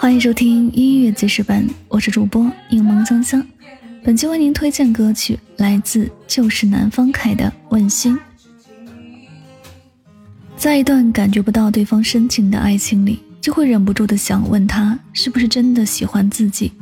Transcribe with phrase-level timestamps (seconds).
[0.00, 3.46] 欢迎收听音乐记事本，我是主播柠檬香香。
[4.02, 8.16] 本期为您推荐歌曲来自就是南方凯的《问心》。
[10.56, 16.72] 在一段感觉不到对方深情的爱情里，就会忍不住的想问他是不是真的喜欢自己，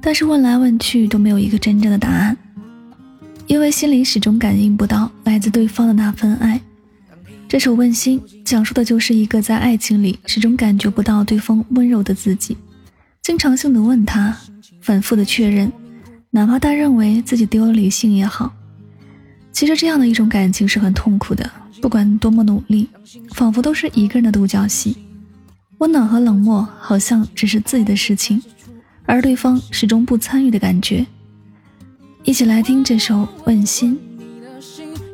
[0.00, 2.34] 但是问来问去都没有一个真正的答案，
[3.46, 6.58] 因为心里始终感应不到来自对方的那份爱。
[7.46, 12.56] 这首《问心》讲述的就是一个在爱情里始终感觉不到对方温柔的自己，
[13.22, 14.36] 经常性的问他，
[14.80, 15.72] 反复的确认，
[16.30, 18.52] 哪怕他认为自己丢了理性也好。
[19.52, 21.48] 其实这样的一种感情是很痛苦的，
[21.80, 22.88] 不管多么努力，
[23.34, 24.96] 仿佛都是一个人的独角戏，
[25.78, 28.42] 温暖和冷漠好像只是自己的事情，
[29.06, 31.06] 而对方始终不参与的感觉。
[32.24, 33.14] 一起来听这首
[33.44, 33.96] 《问心》。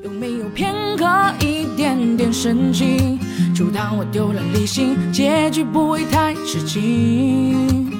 [0.02, 1.04] 有没有片刻
[1.40, 1.59] 一
[1.96, 3.18] 点点神经，
[3.54, 7.90] 就当我丢了理性，结局不会太吃惊。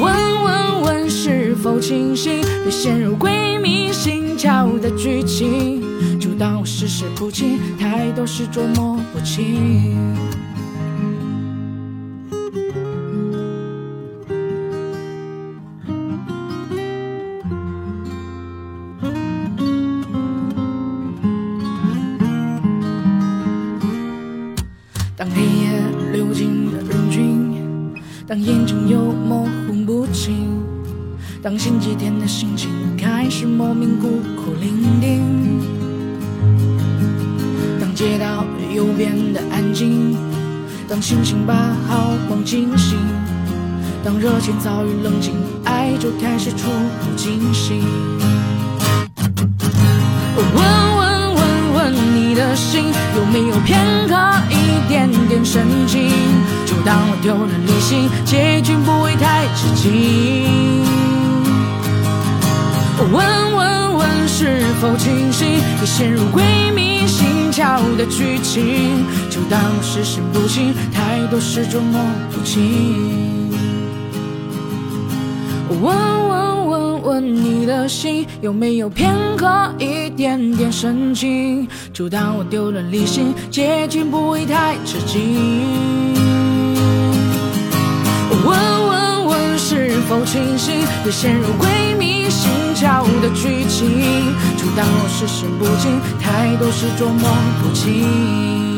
[0.00, 5.82] 问问问是否清醒，别陷入鬼迷心窍的剧情，
[6.18, 9.99] 就当我事事不清，太多事捉摸不清。
[28.30, 30.62] 当眼睛又模糊不清，
[31.42, 35.20] 当星期天的心情开始莫名孤苦伶仃，
[37.80, 40.16] 当街道又变得安静，
[40.88, 42.96] 当心情把好梦惊醒，
[44.04, 47.82] 当热情早已冷静，爱就开始触目惊心。
[50.36, 51.40] 问问问
[51.74, 52.84] 问你的心
[53.16, 53.80] 有没有片刻？
[53.80, 53.99] 点点深情，就
[56.84, 60.80] 当我丢了理性，结局不会太吃惊。
[63.12, 63.14] 问
[63.56, 66.42] 问问是否清醒，别陷入鬼
[66.74, 72.00] 迷心窍的剧情，就当我事事不清，太多事捉摸
[72.32, 73.50] 不清。
[75.80, 86.09] 问问问问你的心有没有片刻一点点深情，就当我丢了理性，结局不会太吃惊。
[90.30, 91.68] 清醒，别陷入鬼
[91.98, 94.00] 迷心窍的剧情，
[94.56, 97.28] 就当我是神不清，太多事捉摸
[97.60, 98.69] 不清。